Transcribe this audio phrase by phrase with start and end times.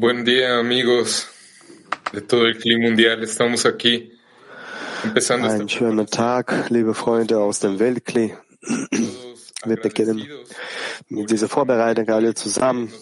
[0.00, 1.26] Buen día, amigos
[2.12, 3.20] de todo el clima mundial.
[3.24, 4.12] Estamos aquí
[5.02, 8.32] empezando Einen schönen Tag, liebe Freunde aus dem Weltkli.
[9.64, 10.24] Wir beginnen
[11.08, 12.92] mit dieser Vorbereitung alle zusammen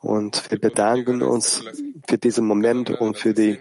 [0.00, 1.62] und wir bedanken uns
[2.08, 3.60] für diesen Moment und für die,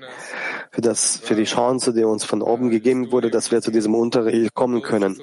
[0.72, 3.94] für das, für die Chance, die uns von oben gegeben wurde, dass wir zu diesem
[3.94, 5.22] Unterricht kommen können.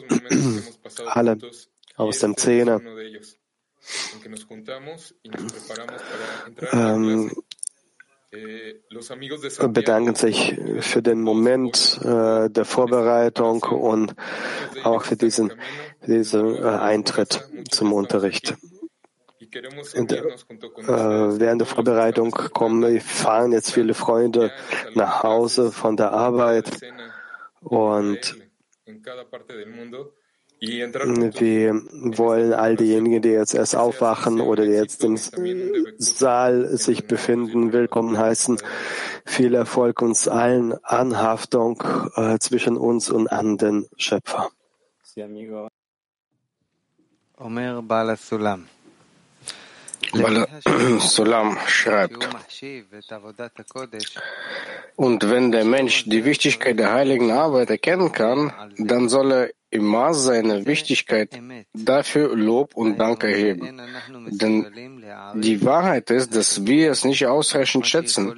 [1.06, 1.38] Alle
[1.96, 2.80] aus dem Zehner
[6.72, 7.30] ähm,
[9.68, 14.14] bedanken sich für den Moment äh, der Vorbereitung und
[14.84, 15.52] auch für diesen,
[16.06, 18.56] diesen äh, Eintritt zum Unterricht.
[19.94, 20.22] Und, äh,
[21.40, 24.50] während der Vorbereitung kommen, fahren jetzt viele Freunde
[24.94, 26.80] nach Hause von der Arbeit
[27.60, 28.36] und
[30.62, 31.74] wir
[32.16, 35.16] wollen all diejenigen, die jetzt erst aufwachen oder die jetzt im
[35.98, 38.58] Saal sich befinden, willkommen heißen.
[39.24, 41.82] Viel Erfolg uns allen, Anhaftung
[42.14, 44.50] äh, zwischen uns und an den Schöpfer.
[47.38, 48.16] Omer Bala
[50.12, 50.46] Sulam.
[51.00, 52.28] Sulam schreibt,
[54.96, 59.86] und wenn der Mensch die Wichtigkeit der heiligen Arbeit erkennen kann, dann soll er im
[59.86, 61.30] Maß seiner Wichtigkeit
[61.72, 63.80] dafür Lob und Dank erheben.
[64.28, 64.66] Denn
[65.34, 68.34] die Wahrheit ist, dass wir es nicht ausreichend schätzen,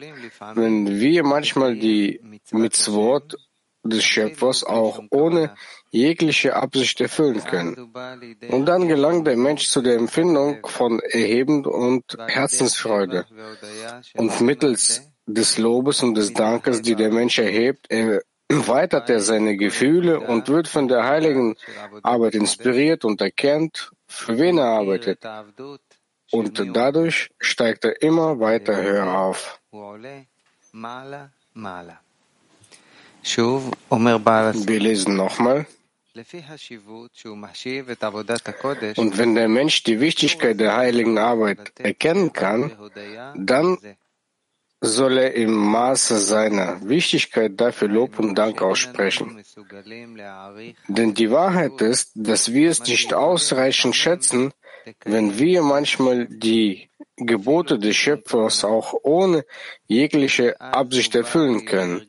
[0.55, 2.21] wenn wir manchmal die
[2.53, 3.35] Mitzvot
[3.85, 5.55] des Schöpfers auch ohne
[5.91, 7.93] jegliche Absicht erfüllen können.
[8.51, 13.27] Und dann gelangt der Mensch zu der Empfindung von Erheben und Herzensfreude.
[14.15, 17.89] Und mittels des Lobes und des Dankes, die der Mensch erhebt,
[18.49, 21.57] erweitert er seine Gefühle und wird von der heiligen
[22.03, 25.21] Arbeit inspiriert und erkennt, für wen er arbeitet.
[26.31, 29.61] Und dadurch steigt er immer weiter höher auf.
[33.25, 35.67] Wir lesen nochmal.
[38.97, 42.71] Und wenn der Mensch die Wichtigkeit der heiligen Arbeit erkennen kann,
[43.35, 43.79] dann
[44.81, 49.43] soll er im Maße seiner Wichtigkeit dafür Lob und Dank aussprechen.
[50.89, 54.53] Denn die Wahrheit ist, dass wir es nicht ausreichend schätzen,
[55.05, 59.45] wenn wir manchmal die Gebote des Schöpfers auch ohne
[59.87, 62.07] jegliche Absicht erfüllen können.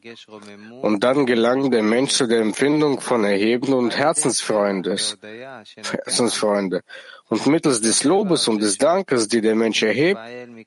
[0.81, 6.81] Und dann gelangt der Mensch zu der Empfindung von Erheben und Herzensfreundes, Herzensfreunde.
[7.29, 10.19] Und mittels des Lobes und des Dankes, die der Mensch erhebt,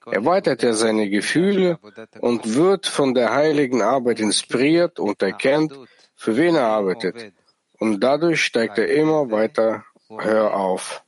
[0.06, 1.78] erweitert er seine Gefühle
[2.20, 5.72] und wird von der heiligen Arbeit inspiriert und erkennt,
[6.14, 7.32] für wen er arbeitet.
[7.78, 11.04] Und dadurch steigt er immer weiter höher auf.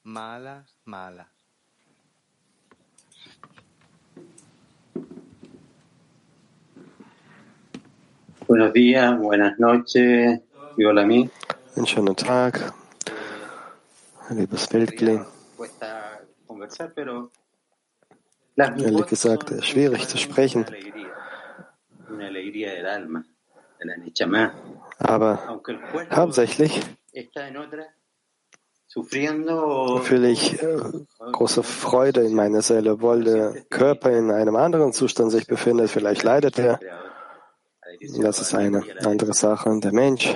[8.51, 10.41] Buenos días, buenas noches,
[10.77, 11.31] Yolami.
[11.77, 12.73] Einen schönen Tag,
[14.29, 15.21] liebes Weltkli.
[18.57, 20.67] Ehrlich gesagt, ist schwierig zu sprechen.
[24.99, 25.61] Aber
[26.11, 26.81] hauptsächlich
[30.03, 30.77] fühle ich äh,
[31.31, 35.89] große Freude in meiner Seele, obwohl der Körper in einem anderen Zustand sich befindet.
[35.89, 36.81] Vielleicht leidet er.
[38.21, 39.79] Das ist eine andere Sache.
[39.81, 40.35] Der Mensch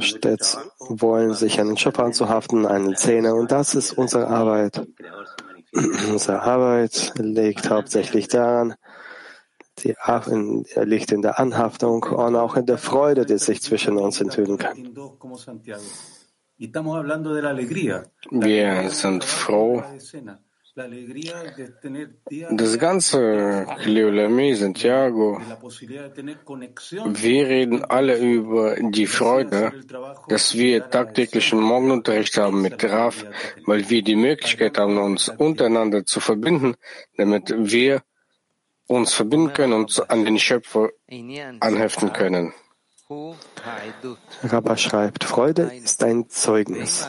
[0.00, 3.34] stets wollen, sich an den Schöpfer anzuhaften, an den Zähne.
[3.34, 4.86] Und das ist unsere Arbeit.
[6.10, 8.74] Unsere Arbeit liegt hauptsächlich daran,
[9.78, 9.94] die
[10.82, 14.94] liegt in der Anhaftung und auch in der Freude, die sich zwischen uns enthüllen kann.
[18.30, 19.82] Wir sind froh,
[22.50, 25.38] das ganze Cleolami, Santiago,
[27.04, 29.72] wir reden alle über die Freude,
[30.28, 33.26] dass wir tagtäglichen Morgenunterricht haben mit Raf,
[33.66, 36.76] weil wir die Möglichkeit haben, uns untereinander zu verbinden,
[37.18, 38.02] damit wir
[38.86, 40.88] uns verbinden können und an den Schöpfer
[41.60, 42.54] anheften können.
[44.42, 47.06] Rabba schreibt, Freude ist ein Zeugnis.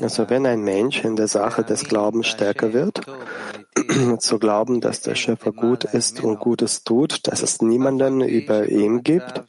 [0.00, 3.00] Also wenn ein Mensch in der Sache des Glaubens stärker wird,
[4.18, 9.02] zu glauben, dass der Schöpfer gut ist und Gutes tut, dass es niemanden über ihm
[9.02, 9.42] gibt,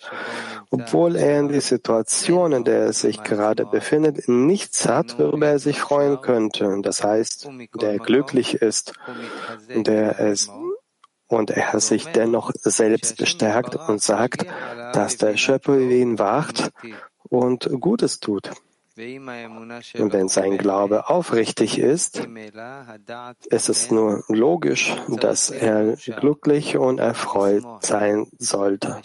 [0.69, 5.59] obwohl er in die Situation, in der er sich gerade befindet, nichts hat, worüber er
[5.59, 6.79] sich freuen könnte.
[6.81, 7.49] Das heißt,
[7.81, 8.93] der glücklich ist,
[9.69, 10.49] der es
[11.27, 14.45] und er sich dennoch selbst bestärkt und sagt,
[14.93, 16.71] dass der Schöpfer ihn wacht
[17.29, 18.51] und Gutes tut.
[18.97, 22.27] Und wenn sein Glaube aufrichtig ist,
[23.45, 28.99] ist es nur logisch, dass er glücklich und erfreut sein sollte.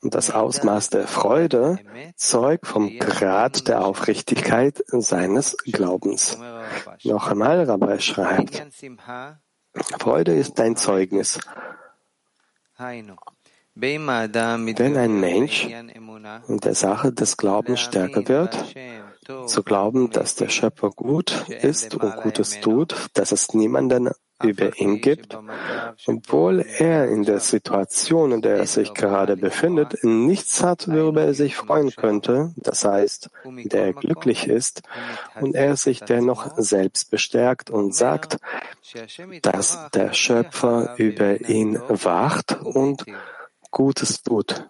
[0.00, 1.80] Und das Ausmaß der Freude
[2.14, 6.38] zeugt vom Grad der Aufrichtigkeit seines Glaubens.
[7.02, 8.64] Noch einmal, Rabbi schreibt,
[9.98, 11.38] Freude ist ein Zeugnis.
[13.74, 15.66] Wenn ein Mensch
[16.48, 18.74] in der Sache des Glaubens stärker wird,
[19.46, 24.10] zu glauben, dass der Schöpfer gut ist und Gutes tut, dass es niemanden
[24.42, 25.36] über ihn gibt,
[26.06, 31.34] obwohl er in der Situation, in der er sich gerade befindet, nichts hat, worüber er
[31.34, 33.30] sich freuen könnte, das heißt,
[33.64, 34.82] der er glücklich ist,
[35.40, 38.38] und er sich dennoch selbst bestärkt und sagt,
[39.42, 43.04] dass der Schöpfer über ihn wacht und
[43.70, 44.68] Gutes tut.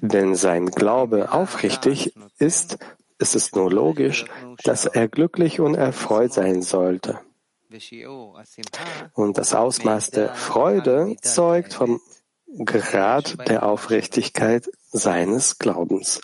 [0.00, 2.78] Wenn sein Glaube aufrichtig ist,
[3.18, 4.24] ist es nur logisch,
[4.64, 7.20] dass er glücklich und erfreut sein sollte.
[9.14, 12.00] Und das Ausmaß der Freude zeugt vom
[12.64, 16.20] Grad der Aufrichtigkeit seines Glaubens.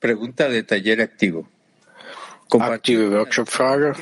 [0.00, 1.46] Pregunta de taller activo.
[2.50, 3.94] Aktive Workshop-Frage.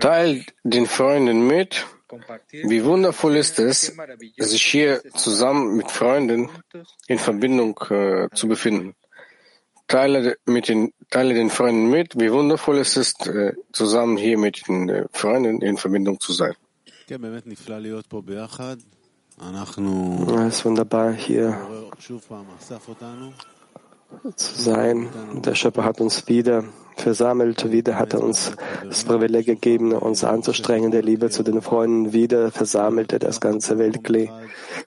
[0.00, 1.86] Teil den Freunden mit,
[2.50, 3.96] wie wundervoll ist es,
[4.36, 6.50] sich hier zusammen mit Freunden
[7.06, 8.94] in Verbindung äh, zu befinden.
[9.92, 14.66] Teile, mit den, teile den Freunden mit, wie wundervoll es ist, äh, zusammen hier mit
[14.66, 16.54] den äh, Freunden in Verbindung zu sein.
[20.46, 21.58] Es ist wunderbar, hier
[24.34, 25.10] zu sein.
[25.44, 26.64] Der Schöpfer hat uns wieder
[26.96, 28.52] versammelt, wieder hat er uns
[28.84, 34.30] das Privileg gegeben, uns anzustrengen, der Liebe zu den Freunden, wieder versammelte das ganze Weltklee,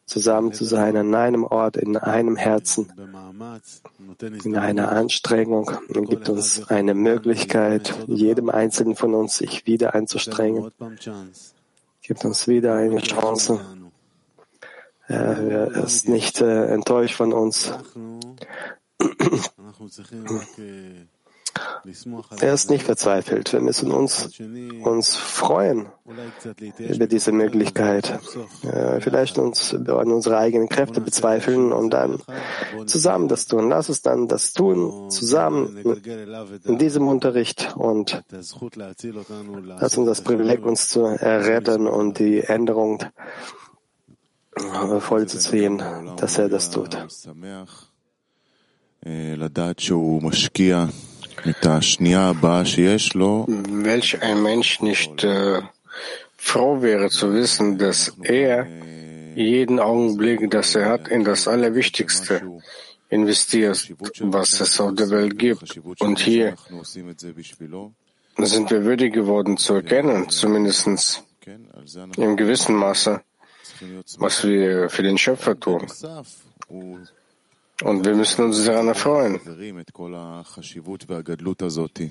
[0.05, 2.91] zusammen zu sein, an einem Ort, in einem Herzen,
[4.43, 10.71] in einer Anstrengung und gibt uns eine Möglichkeit, jedem Einzelnen von uns sich wieder einzustrengen,
[12.01, 13.59] gibt uns wieder eine Chance.
[15.07, 17.71] Er ist nicht äh, enttäuscht von uns.
[22.41, 23.53] Er ist nicht verzweifelt.
[23.53, 24.29] Wir müssen uns,
[24.83, 25.87] uns freuen
[26.77, 28.19] über diese Möglichkeit.
[28.99, 32.19] Vielleicht uns über unsere eigenen Kräfte bezweifeln und dann
[32.87, 33.69] zusammen das tun.
[33.69, 35.77] Lass uns dann das tun, zusammen
[36.63, 43.03] in diesem Unterricht und lass uns das Privileg, uns zu erretten und die Änderung
[44.99, 45.81] vollzuziehen,
[46.17, 46.97] dass er das tut.
[53.47, 55.61] Welch ein Mensch nicht äh,
[56.37, 58.67] froh wäre zu wissen, dass er
[59.35, 62.41] jeden Augenblick, das er hat, in das Allerwichtigste
[63.09, 65.77] investiert, was es auf der Welt gibt.
[65.99, 66.55] Und hier
[68.37, 71.23] sind wir würdig geworden zu erkennen, zumindest
[72.17, 73.21] im gewissen Maße,
[74.17, 75.85] was wir für den Schöpfer tun.
[77.83, 79.39] Und wir müssen uns daran erfreuen.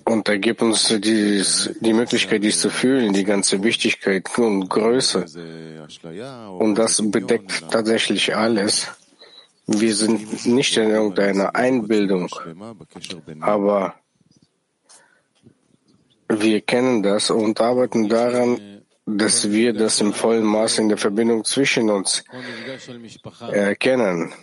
[0.05, 5.25] Und er gibt uns dies, die Möglichkeit, dies zu fühlen, die ganze Wichtigkeit und Größe.
[6.59, 8.89] Und das bedeckt tatsächlich alles.
[9.67, 12.29] Wir sind nicht in irgendeiner Einbildung,
[13.41, 13.95] aber
[16.29, 21.45] wir kennen das und arbeiten daran, dass wir das im vollen Maß in der Verbindung
[21.45, 22.23] zwischen uns
[23.51, 24.35] erkennen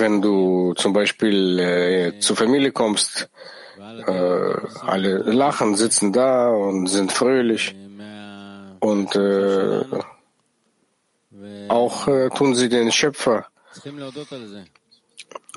[0.00, 3.30] wenn du zum Beispiel äh, zur Familie kommst,
[3.78, 7.74] äh, alle lachen, sitzen da und sind fröhlich
[8.80, 9.84] und äh,
[11.68, 13.46] auch tun sie den Schöpfer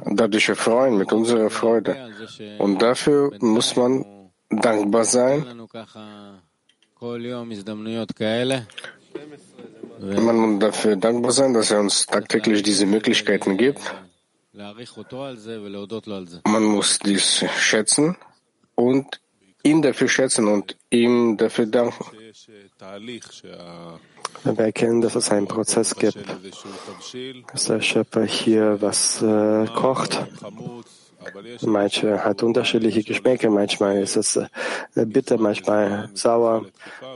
[0.05, 1.95] dadurch erfreuen mit unserer Freude.
[2.59, 4.05] Und dafür muss man
[4.49, 5.67] dankbar sein.
[9.99, 13.81] Man muss dafür dankbar sein, dass er uns tagtäglich diese Möglichkeiten gibt.
[16.45, 18.17] Man muss dies schätzen
[18.75, 19.19] und
[19.63, 22.05] ihn dafür schätzen und ihm dafür danken.
[24.43, 26.23] Wir erkennen, dass es einen Prozess gibt,
[27.51, 30.19] dass der Schöpfer hier was äh, kocht.
[31.61, 34.47] Manche hat unterschiedliche Geschmäcke, manchmal ist es äh,
[35.05, 36.65] bitter, manchmal sauer,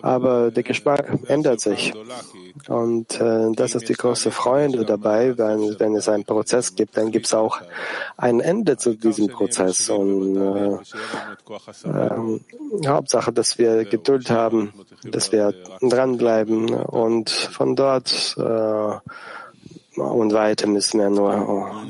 [0.01, 1.93] aber der Geschmack ändert sich.
[2.67, 7.11] Und äh, das ist die große Freude dabei, weil wenn es einen Prozess gibt, dann
[7.11, 7.61] gibt es auch
[8.17, 9.89] ein Ende zu diesem Prozess.
[9.89, 10.77] Und äh,
[11.87, 18.95] äh, Hauptsache, dass wir Geduld haben, dass wir dranbleiben und von dort äh,
[19.95, 21.87] und weiter müssen wir nur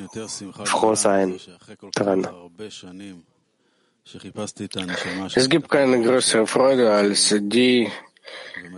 [0.66, 1.40] froh sein
[1.94, 2.28] daran.
[5.36, 7.90] Es gibt keine größere Freude als die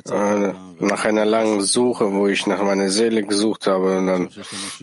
[0.10, 3.98] äh, nach einer langen Suche, wo ich nach meiner Seele gesucht habe.
[3.98, 4.29] Und dann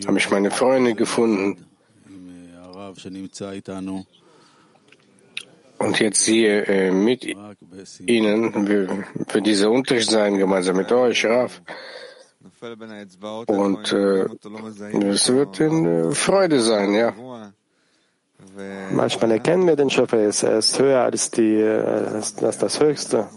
[0.05, 1.65] habe ich meine Freunde gefunden.
[5.77, 7.25] Und jetzt hier äh, mit
[8.05, 11.61] Ihnen für, für diese Unterricht sein, gemeinsam mit euch, Raf.
[13.47, 14.25] Und äh,
[15.07, 17.13] es wird in äh, Freude sein, ja.
[18.91, 23.27] Manchmal erkennen wir den Schöpfer, er ist höher als, die, als, als das Höchste.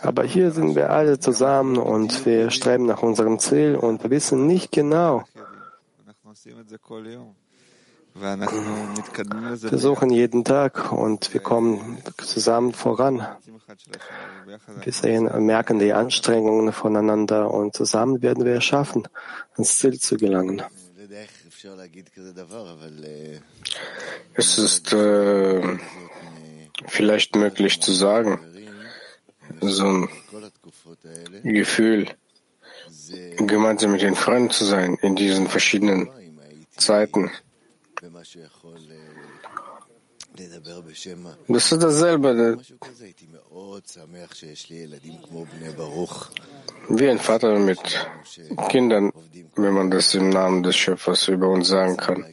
[0.00, 4.46] Aber hier sind wir alle zusammen und wir streben nach unserem Ziel und wir wissen
[4.46, 5.24] nicht genau.
[8.20, 13.26] Wir suchen jeden Tag und wir kommen zusammen voran.
[14.82, 19.06] Wir sehen, merken die Anstrengungen voneinander und zusammen werden wir es schaffen,
[19.56, 20.62] ans Ziel zu gelangen.
[24.34, 25.78] Es ist äh,
[26.86, 28.40] vielleicht möglich zu sagen,
[29.60, 30.08] so ein
[31.42, 32.08] Gefühl,
[33.36, 36.08] gemeinsam mit den Freunden zu sein in diesen verschiedenen
[36.76, 37.30] Zeiten.
[41.48, 42.58] Das ist dasselbe.
[46.88, 47.80] Wie ein Vater mit
[48.68, 49.12] Kindern,
[49.56, 52.24] wenn man das im Namen des Schöpfers über uns sagen kann.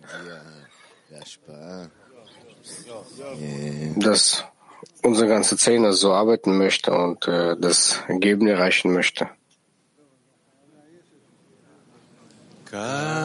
[3.95, 4.43] Dass
[5.03, 9.29] unsere ganze Zähne so arbeiten möchte und das Ergebnis erreichen möchte.
[12.65, 13.24] Ka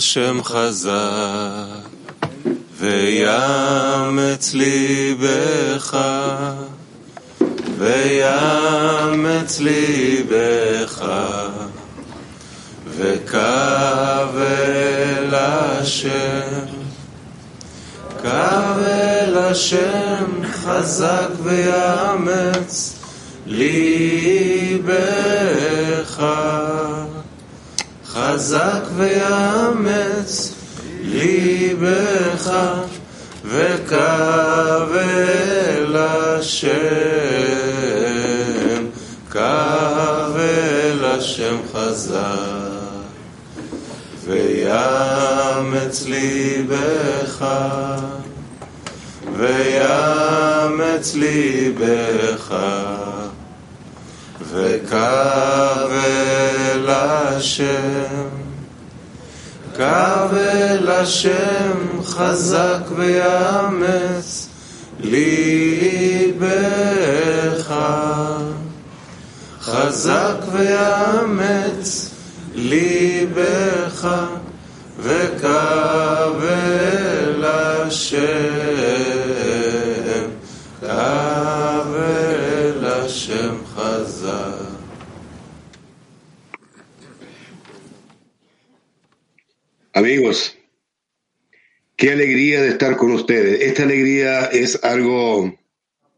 [0.00, 1.88] השם חזק
[2.78, 5.98] ויאמץ ליבך
[7.78, 11.04] ויאמץ ליבך
[12.96, 13.34] וקבל
[15.32, 16.66] השם
[18.22, 20.24] קבל השם
[20.64, 22.96] חזק ויאמץ
[23.46, 23.89] ליבך
[28.32, 30.54] חזק ויאמץ
[31.00, 32.50] ליבך
[33.44, 34.76] וקבל
[35.98, 36.76] השם,
[39.28, 42.16] קבל השם חזק
[44.26, 47.46] ויאמץ ליבך
[49.36, 52.54] ויאמץ ליבך
[56.90, 58.28] וקבל השם,
[59.76, 64.48] קבל השם חזק ויאמץ
[65.00, 66.44] ליבך,
[69.60, 72.10] חזק ויאמץ
[72.54, 74.08] ליבך
[74.98, 76.24] וקבל
[77.44, 78.49] השם,
[90.10, 90.58] Amigos,
[91.94, 93.60] qué alegría de estar con ustedes.
[93.60, 95.54] Esta alegría es algo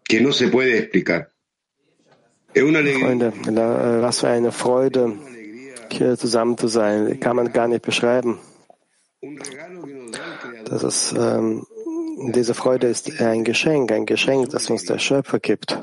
[0.03, 1.31] que no se puede explicar.
[2.55, 2.81] Es una.
[2.81, 3.35] Freunde,
[4.01, 5.13] was für eine Freude,
[5.91, 8.39] hier zusammen zu sein, kann man gar nicht beschreiben.
[10.65, 11.67] Das ist, ähm,
[12.33, 15.83] diese Freude ist ein Geschenk, ein Geschenk, das uns der Schöpfer gibt.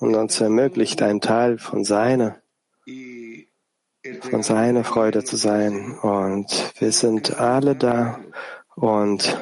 [0.00, 2.39] und uns ermöglicht, ein Teil von seiner,
[4.24, 5.98] von seiner Freude zu sein.
[6.02, 8.20] Und wir sind alle da
[8.76, 9.36] und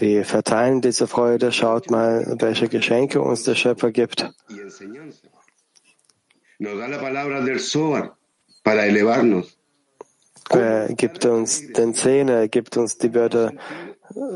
[0.00, 1.50] wir verteilen diese Freude.
[1.52, 4.30] Schaut mal, welche Geschenke uns der Schöpfer gibt.
[10.50, 13.52] Er gibt uns den Zähne, er gibt uns die Wörter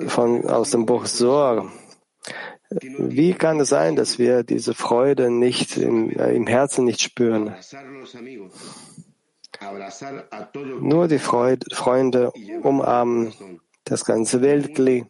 [0.07, 1.71] von, aus dem Buch Sohr.
[2.83, 7.55] Wie kann es sein, dass wir diese Freude nicht im, äh, im Herzen nicht spüren?
[10.81, 13.33] Nur die Freude, Freunde umarmen
[13.85, 15.07] das ganze Weltkli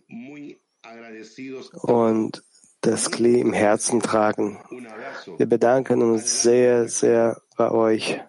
[1.82, 2.42] und
[2.82, 4.58] das Kli im Herzen tragen.
[5.38, 8.20] Wir bedanken uns sehr, sehr bei euch.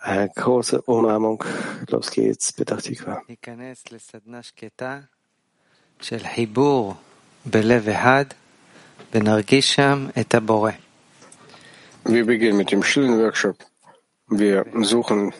[0.00, 1.42] Eine große Umarmung.
[1.88, 2.52] Los geht's.
[2.52, 3.22] Petach Tikva.
[12.04, 13.56] Wir beginnen mit dem stillen Workshop.
[14.28, 15.32] Wir suchen,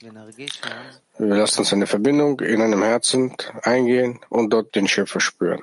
[0.00, 5.62] wir lassen uns eine Verbindung in einem Herzen eingehen und dort den Schöpfer spüren.